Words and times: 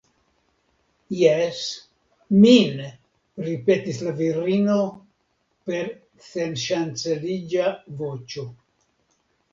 Jes, 1.17 1.59
min, 2.45 2.81
ripetis 3.49 3.99
la 4.07 4.15
virino 4.23 4.79
per 5.69 5.93
senŝanceliĝa 6.31 7.71
voĉo. 8.01 8.49